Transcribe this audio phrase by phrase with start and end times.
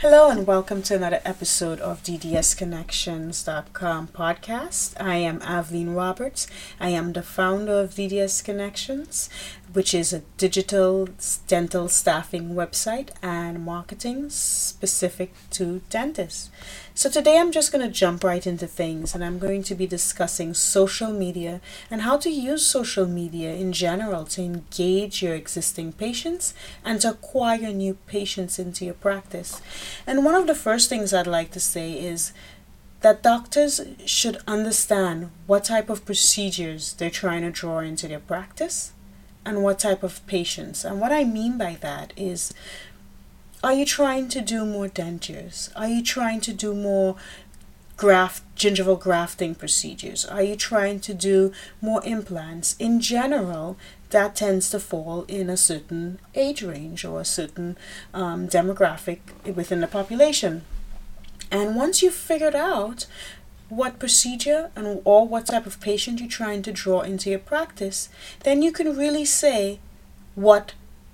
[0.00, 4.98] Hello and welcome to another episode of DDSConnections.com podcast.
[4.98, 6.46] I am Aveline Roberts.
[6.80, 9.28] I am the founder of DDS Connections,
[9.74, 11.06] which is a digital
[11.46, 16.48] dental staffing website and marketing specific to dentists.
[17.00, 19.86] So today I'm just going to jump right into things and I'm going to be
[19.86, 25.94] discussing social media and how to use social media in general to engage your existing
[25.94, 26.52] patients
[26.84, 29.62] and to acquire new patients into your practice.
[30.06, 32.34] And one of the first things I'd like to say is
[33.00, 38.92] that doctors should understand what type of procedures they're trying to draw into their practice
[39.46, 40.84] and what type of patients.
[40.84, 42.52] And what I mean by that is
[43.62, 45.70] are you trying to do more dentures?
[45.76, 47.16] Are you trying to do more
[47.96, 50.24] graft gingival grafting procedures?
[50.24, 52.74] Are you trying to do more implants?
[52.78, 53.76] In general,
[54.10, 57.76] that tends to fall in a certain age range or a certain
[58.14, 59.18] um, demographic
[59.54, 60.62] within the population.
[61.50, 63.06] And once you've figured out
[63.68, 68.08] what procedure and or what type of patient you're trying to draw into your practice,
[68.44, 69.78] then you can really say
[70.34, 70.72] what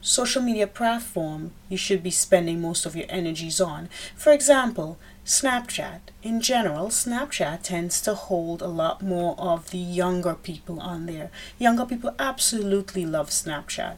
[0.00, 3.88] social media platform you should be spending most of your energies on.
[4.16, 6.00] For example, Snapchat.
[6.22, 11.30] In general, Snapchat tends to hold a lot more of the younger people on there.
[11.58, 13.96] Younger people absolutely love Snapchat.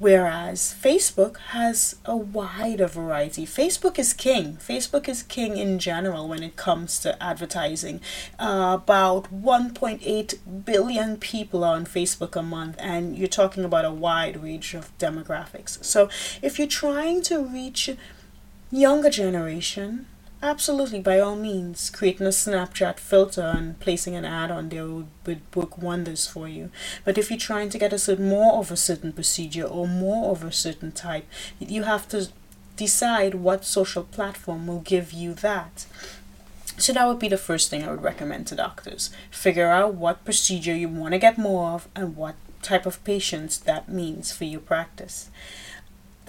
[0.00, 3.44] Whereas Facebook has a wider variety.
[3.44, 4.56] Facebook is king.
[4.56, 8.00] Facebook is king in general when it comes to advertising.
[8.38, 13.90] Uh, about 1.8 billion people are on Facebook a month, and you're talking about a
[13.90, 15.84] wide range of demographics.
[15.84, 16.08] So
[16.40, 17.90] if you're trying to reach
[18.70, 20.06] younger generation,
[20.42, 25.08] Absolutely, by all means, creating a Snapchat filter and placing an ad on there would,
[25.26, 26.70] would work wonders for you.
[27.04, 30.30] But if you're trying to get a certain more of a certain procedure or more
[30.30, 31.26] of a certain type,
[31.58, 32.28] you have to
[32.76, 35.84] decide what social platform will give you that.
[36.78, 39.10] So that would be the first thing I would recommend to doctors.
[39.30, 43.58] Figure out what procedure you want to get more of and what type of patients
[43.58, 45.28] that means for your practice.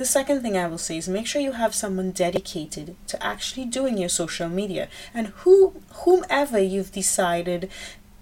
[0.01, 3.65] The second thing I will say is make sure you have someone dedicated to actually
[3.65, 7.69] doing your social media and who whomever you've decided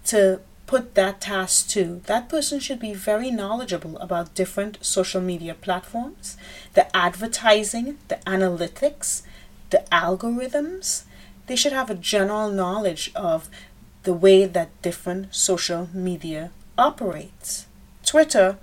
[0.08, 5.54] to put that task to, that person should be very knowledgeable about different social media
[5.54, 6.36] platforms,
[6.74, 9.22] the advertising, the analytics,
[9.70, 11.06] the algorithms.
[11.48, 13.50] They should have a general knowledge of
[14.04, 17.68] the way that different social media operates.
[18.06, 18.58] Twitter,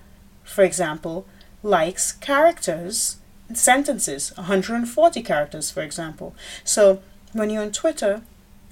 [0.44, 1.26] for example,
[1.62, 3.18] likes characters,
[3.52, 6.34] sentences, 140 characters, for example.
[6.64, 7.00] So
[7.32, 8.22] when you're on Twitter,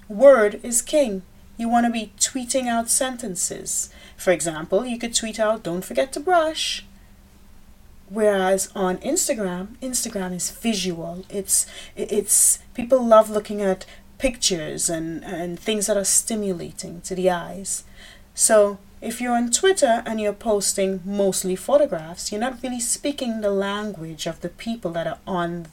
[0.09, 1.23] word is king.
[1.57, 3.91] You want to be tweeting out sentences.
[4.17, 6.85] For example, you could tweet out, don't forget to brush.
[8.09, 11.25] Whereas on Instagram, Instagram is visual.
[11.31, 13.87] It's it's people love looking at
[14.19, 17.85] pictures and, and things that are stimulating to the eyes.
[18.35, 23.51] So if you're on Twitter and you're posting mostly photographs, you're not really speaking the
[23.51, 25.67] language of the people that are on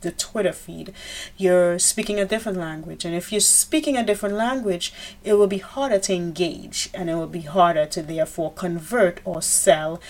[0.00, 0.92] the Twitter feed.
[1.36, 3.04] You're speaking a different language.
[3.04, 4.92] And if you're speaking a different language,
[5.22, 9.40] it will be harder to engage and it will be harder to therefore convert or
[9.40, 10.00] sell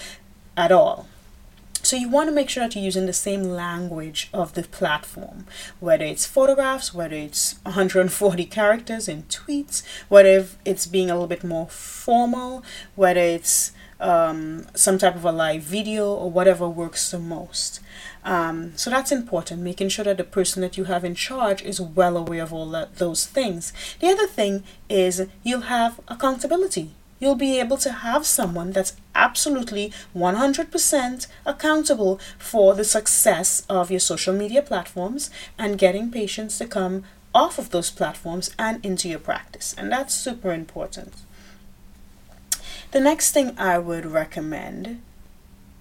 [0.56, 1.06] at all.
[1.88, 5.46] So you want to make sure that you're using the same language of the platform,
[5.80, 11.42] whether it's photographs, whether it's 140 characters in tweets, whether it's being a little bit
[11.42, 12.62] more formal,
[12.94, 17.80] whether it's um, some type of a live video or whatever works the most.
[18.22, 21.80] Um, so that's important, making sure that the person that you have in charge is
[21.80, 23.72] well aware of all that, those things.
[24.00, 26.90] The other thing is you'll have accountability.
[27.20, 34.00] You'll be able to have someone that's absolutely 100% accountable for the success of your
[34.00, 39.18] social media platforms and getting patients to come off of those platforms and into your
[39.18, 39.74] practice.
[39.76, 41.14] And that's super important.
[42.90, 45.02] The next thing I would recommend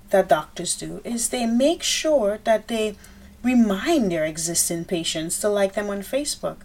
[0.09, 2.95] that doctors do is they make sure that they
[3.43, 6.57] remind their existing patients to like them on Facebook.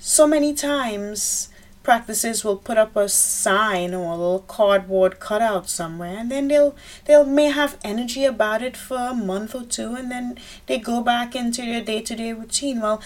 [0.00, 1.48] So many times,
[1.82, 6.74] practices will put up a sign or a little cardboard cutout somewhere and then they'll
[7.06, 11.02] they'll may have energy about it for a month or two and then they go
[11.02, 12.80] back into their day-to-day routine.
[12.80, 13.02] Well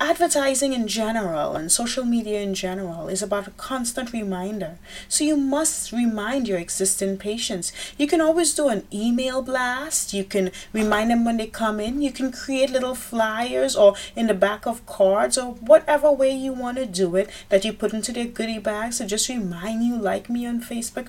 [0.00, 4.78] advertising in general and social media in general is about a constant reminder.
[5.08, 7.72] So you must remind your existing patients.
[7.96, 10.12] You can always do an email blast.
[10.12, 12.02] You can remind them when they come in.
[12.02, 16.52] You can create little flyers or in the back of cards or whatever way you
[16.52, 19.96] want to do it that you put into their goodie bags to just remind you
[19.96, 21.08] like me on Facebook.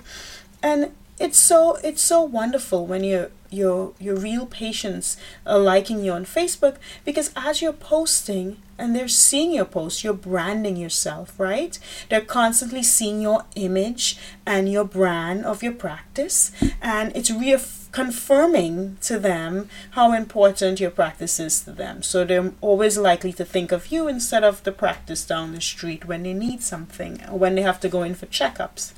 [0.62, 5.16] And it's so it's so wonderful when you your your real patients
[5.46, 10.14] are liking you on Facebook because as you're posting and they're seeing your posts, you're
[10.14, 11.80] branding yourself, right?
[12.10, 16.52] They're constantly seeing your image and your brand of your practice,
[16.82, 22.04] and it's reconfirming to them how important your practice is to them.
[22.04, 26.06] So they're always likely to think of you instead of the practice down the street
[26.06, 28.92] when they need something or when they have to go in for checkups.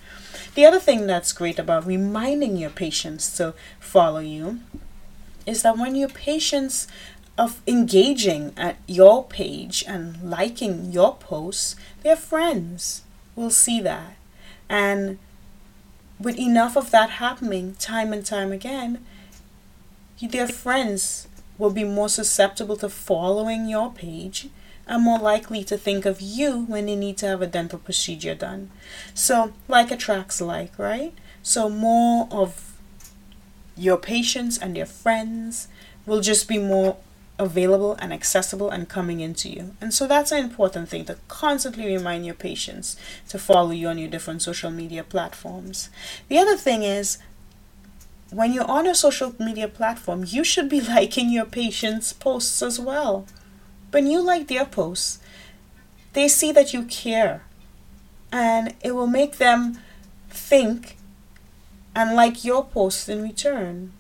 [0.56, 4.60] The other thing that's great about reminding your patients to follow you
[5.46, 6.88] is that when your patients
[7.38, 13.04] of engaging at your page and liking your posts, their friends
[13.36, 14.16] will see that.
[14.68, 15.20] And
[16.20, 19.06] with enough of that happening time and time again,
[20.22, 24.50] their friends will be more susceptible to following your page
[24.88, 28.34] and more likely to think of you when they need to have a dental procedure
[28.34, 28.72] done.
[29.14, 31.14] So, like attracts like, right?
[31.44, 32.78] So, more of
[33.76, 35.68] your patients and their friends
[36.06, 36.98] will just be more
[37.40, 39.76] available and accessible and coming into you.
[39.80, 42.98] And so that's an important thing to constantly remind your patients
[43.30, 45.90] to follow you on your different social media platforms.
[46.30, 47.20] The other thing is
[48.32, 52.80] when you're on a social media platform, you should be liking your patients' posts as
[52.80, 53.26] well.
[53.92, 55.20] When you like their posts,
[56.14, 57.44] they see that you care
[58.32, 59.80] and it will make them
[60.30, 60.98] think
[61.96, 63.94] and like your posts in return.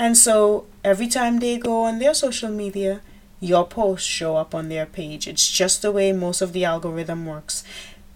[0.00, 3.02] And so every time they go on their social media,
[3.38, 5.28] your posts show up on their page.
[5.28, 7.62] It's just the way most of the algorithm works.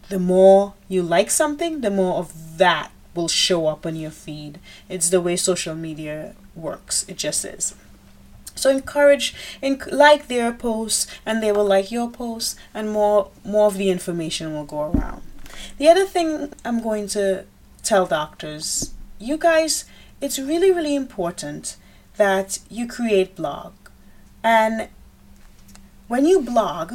[0.09, 4.61] The more you like something, the more of that will show up on your feed.
[4.89, 7.05] It's the way social media works.
[7.07, 7.75] It just is.
[8.55, 13.67] So encourage, and like their posts, and they will like your posts, and more more
[13.67, 15.21] of the information will go around.
[15.77, 17.45] The other thing I'm going to
[17.83, 19.85] tell doctors, you guys,
[20.21, 21.77] it's really really important
[22.17, 23.73] that you create blog,
[24.43, 24.89] and
[26.09, 26.95] when you blog,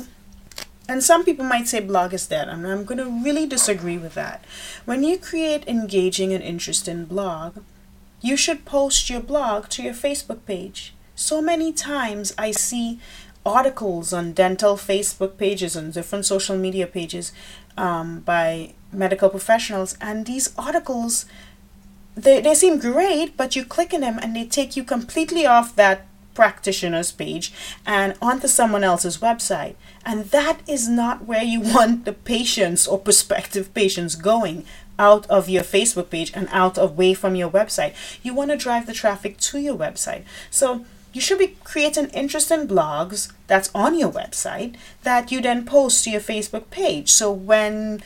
[0.88, 4.46] and some people might say blog is dead, I'm going to really disagree with that.
[4.86, 7.58] When you create engaging and interesting blog,
[8.22, 13.00] you should post your blog to your Facebook page so many times I see
[13.46, 17.34] articles on dental Facebook pages and different social media pages
[17.78, 21.26] um, by medical professionals, and these articles
[22.24, 25.76] they, they seem great, but you click on them and they take you completely off
[25.76, 27.52] that practitioner's page
[27.86, 29.76] and onto someone else's website.
[30.06, 34.66] And that is not where you want the patients or prospective patients going
[34.98, 37.94] out of your Facebook page and out away from your website.
[38.22, 40.24] You want to drive the traffic to your website.
[40.52, 46.04] So you should be creating interesting blogs that's on your website that you then post
[46.04, 47.12] to your Facebook page.
[47.12, 48.02] So when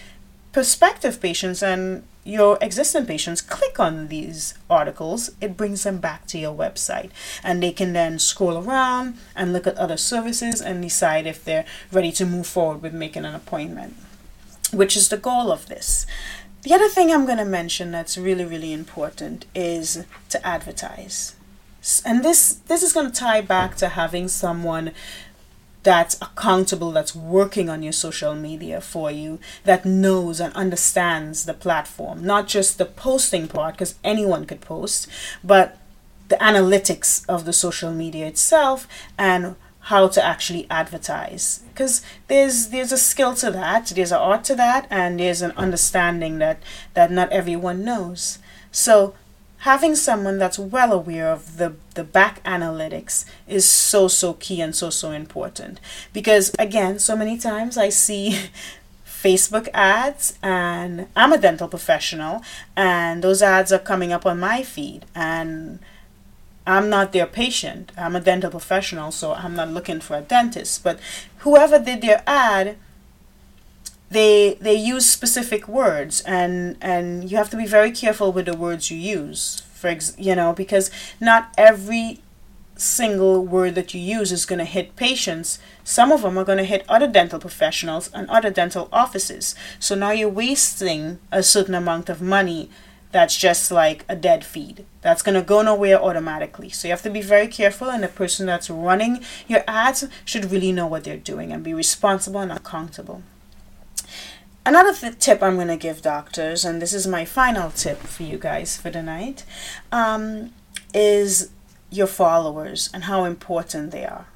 [0.53, 6.37] prospective patients and your existing patients click on these articles, it brings them back to
[6.37, 7.09] your website.
[7.43, 11.65] And they can then scroll around and look at other services and decide if they're
[11.91, 13.95] ready to move forward with making an appointment,
[14.71, 16.05] which is the goal of this.
[16.61, 21.35] The other thing I'm going to mention that's really, really important is to advertise
[22.05, 24.91] and this this is going to tie back to having someone
[25.83, 31.53] that's accountable that's working on your social media for you that knows and understands the
[31.53, 32.25] platform.
[32.25, 35.07] Not just the posting part because anyone could post
[35.43, 35.77] but
[36.29, 38.87] the analytics of the social media itself
[39.17, 39.55] and
[39.87, 41.61] how to actually advertise.
[41.73, 45.51] Because there's there's a skill to that there's an art to that and there's an
[45.51, 46.63] understanding that
[46.93, 48.39] that not everyone knows.
[48.71, 49.15] So
[49.63, 54.75] having someone that's well aware of the, the back analytics is so, so key and
[54.75, 55.79] so, so important.
[56.11, 58.49] Because again, so many times I see
[59.07, 62.43] Facebook ads and I'm a dental professional
[62.75, 65.79] and those ads are coming up on my feed and
[66.67, 67.93] I'm not their patient.
[67.97, 70.83] I'm a dental professional, so I'm not looking for a dentist.
[70.83, 70.99] But
[71.39, 72.75] whoever did their ad
[74.13, 78.55] they they use specific words and and you have to be very careful with the
[78.55, 79.61] words you use.
[79.73, 80.89] For ex- you know because
[81.19, 82.19] not every
[82.75, 85.59] single word that you use is going to hit patients.
[85.83, 89.55] Some of them are going to hit other dental professionals and other dental offices.
[89.79, 92.69] So now you're wasting a certain amount of money
[93.11, 94.85] that's just like a dead feed.
[95.01, 96.69] That's going to go nowhere automatically.
[96.69, 100.51] So you have to be very careful and the person that's running your ads should
[100.51, 103.21] really know what they're doing and be responsible and accountable
[104.65, 108.23] Another th- tip I'm going to give doctors, and this is my final tip for
[108.23, 109.43] you guys for the night,
[109.91, 110.53] um,
[110.93, 111.49] is
[111.89, 114.27] your followers and how important they are.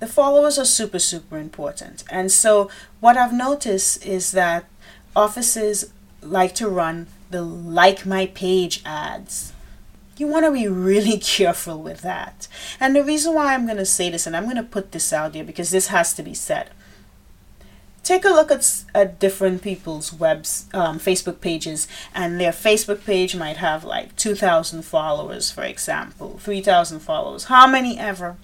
[0.00, 2.04] The followers are super, super important.
[2.10, 4.64] And so, what I've noticed is that
[5.16, 9.52] offices like to run the like my page ads
[10.16, 12.48] You want to be really careful with that.
[12.80, 15.12] And the reason why I'm going to say this, and I'm going to put this
[15.12, 16.70] out there because this has to be said.
[18.08, 23.36] Take a look at, at different people's webs, um, Facebook pages, and their Facebook page
[23.36, 28.38] might have like 2,000 followers, for example, 3,000 followers, how many ever.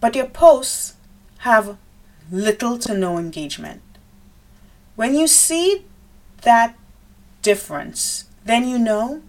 [0.00, 0.94] But your posts
[1.40, 1.76] have
[2.32, 3.82] little to no engagement.
[4.96, 5.84] When you see
[6.40, 6.78] that
[7.42, 9.20] difference, then you know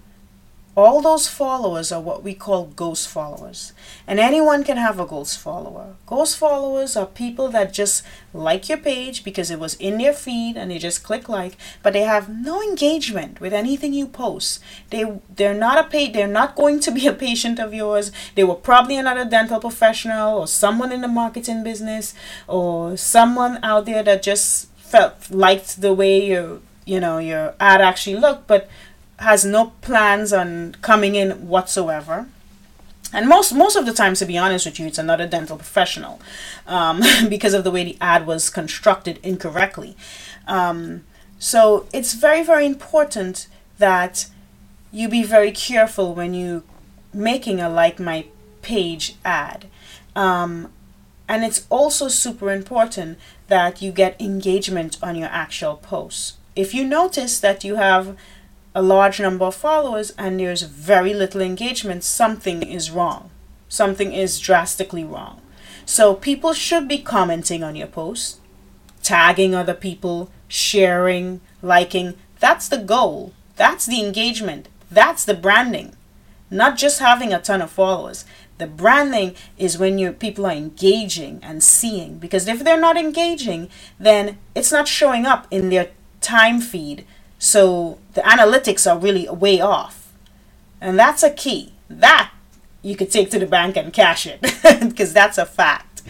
[0.75, 3.73] all those followers are what we call ghost followers.
[4.07, 5.95] And anyone can have a ghost follower.
[6.05, 10.55] Ghost followers are people that just like your page because it was in their feed
[10.55, 14.61] and they just click like, but they have no engagement with anything you post.
[14.91, 18.11] They they're not a pa- they're not going to be a patient of yours.
[18.35, 22.13] They were probably another dental professional or someone in the marketing business
[22.47, 27.81] or someone out there that just felt liked the way your you know your ad
[27.81, 28.69] actually looked, but
[29.21, 32.27] has no plans on coming in whatsoever.
[33.13, 36.19] And most most of the time, to be honest with you, it's another dental professional
[36.65, 39.95] um, because of the way the ad was constructed incorrectly.
[40.47, 41.03] Um,
[41.37, 43.47] so it's very very important
[43.77, 44.27] that
[44.91, 46.63] you be very careful when you
[47.13, 48.25] making a like my
[48.61, 49.67] page ad.
[50.15, 50.71] Um,
[51.27, 56.37] and it's also super important that you get engagement on your actual posts.
[56.55, 58.17] If you notice that you have
[58.73, 63.29] a large number of followers and there's very little engagement, something is wrong.
[63.67, 65.41] Something is drastically wrong.
[65.85, 68.39] So people should be commenting on your posts,
[69.03, 72.15] tagging other people, sharing, liking.
[72.39, 73.33] That's the goal.
[73.55, 74.69] That's the engagement.
[74.89, 75.95] That's the branding.
[76.49, 78.25] Not just having a ton of followers.
[78.57, 83.69] The branding is when your people are engaging and seeing because if they're not engaging,
[83.99, 87.05] then it's not showing up in their time feed
[87.43, 90.13] so the analytics are really way off.
[90.79, 91.74] And that's a key.
[91.89, 92.31] That
[92.83, 94.41] you could take to the bank and cash it
[94.79, 96.03] because that's a fact.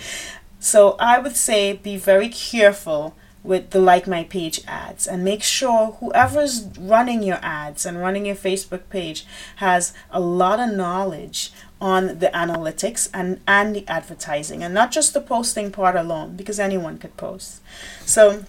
[0.60, 5.42] So I would say be very careful with the like my page ads and make
[5.42, 11.54] sure whoever's running your ads and running your Facebook page has a lot of knowledge
[11.80, 16.60] on the analytics and and the advertising and not just the posting part alone because
[16.60, 17.62] anyone could post.
[18.06, 18.44] So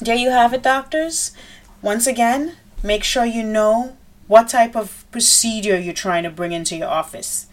[0.00, 1.32] there you have it doctors.
[1.86, 6.74] Once again, make sure you know what type of procedure you're trying to bring into
[6.74, 7.46] your office.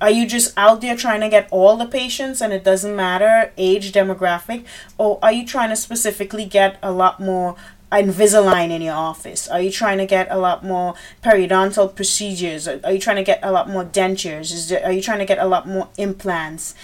[0.00, 3.50] Are you just out there trying to get all the patients and it doesn't matter
[3.58, 4.64] age, demographic?
[4.96, 7.56] Or are you trying to specifically get a lot more
[7.90, 9.48] Invisalign in your office?
[9.48, 10.94] Are you trying to get a lot more
[11.24, 12.68] periodontal procedures?
[12.68, 14.52] Are you trying to get a lot more dentures?
[14.52, 16.76] Is there, are you trying to get a lot more implants?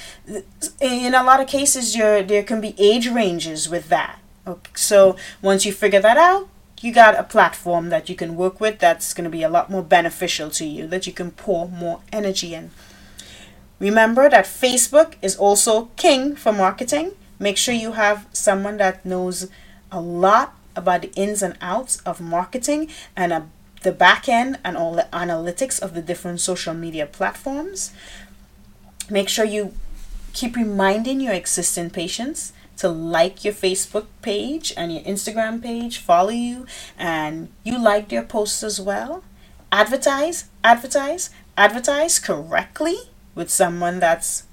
[0.80, 4.18] In a lot of cases, there there can be age ranges with that.
[4.44, 6.48] Okay, so once you figure that out,
[6.86, 9.68] you got a platform that you can work with that's going to be a lot
[9.68, 12.70] more beneficial to you, that you can pour more energy in.
[13.80, 17.10] Remember that Facebook is also king for marketing.
[17.40, 19.48] Make sure you have someone that knows
[19.90, 23.48] a lot about the ins and outs of marketing and a,
[23.82, 27.92] the back end and all the analytics of the different social media platforms.
[29.10, 29.74] Make sure you
[30.32, 36.30] keep reminding your existing patients to like your Facebook page and your Instagram page, follow
[36.30, 36.66] you,
[36.98, 39.24] and you like their posts as well.
[39.72, 42.96] Advertise, advertise, advertise correctly
[43.34, 44.44] with someone that's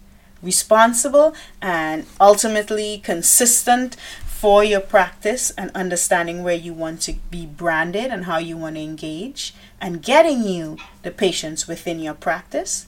[0.42, 8.08] responsible and ultimately consistent for your practice and understanding where you want to be branded
[8.12, 12.88] and how you want to engage and getting you the patients within your practice.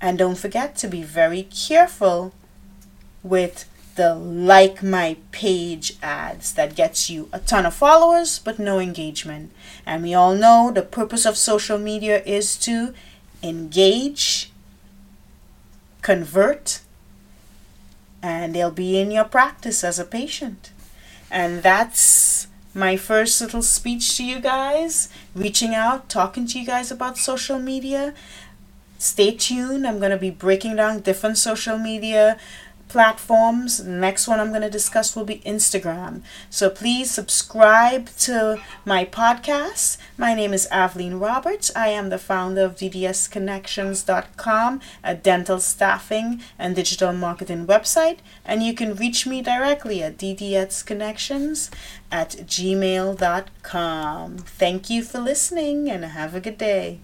[0.00, 2.34] And don't forget to be very careful
[3.22, 3.64] with
[3.96, 9.50] the like my page ads that gets you a ton of followers but no engagement.
[9.84, 12.94] And we all know the purpose of social media is to
[13.42, 14.52] engage,
[16.02, 16.80] convert,
[18.22, 20.70] and they'll be in your practice as a patient.
[21.30, 26.90] And that's my first little speech to you guys, reaching out, talking to you guys
[26.90, 28.14] about social media.
[28.98, 29.86] Stay tuned.
[29.86, 32.38] I'm going to be breaking down different social media
[32.88, 33.84] platforms.
[33.84, 36.22] next one I'm going to discuss will be Instagram.
[36.50, 39.98] So please subscribe to my podcast.
[40.16, 41.70] My name is Aveline Roberts.
[41.74, 48.18] I am the founder of DDSconnections.com, a dental staffing and digital marketing website.
[48.44, 51.70] And you can reach me directly at DDSconnections
[52.10, 54.38] at gmail.com.
[54.38, 57.00] Thank you for listening and have a good day.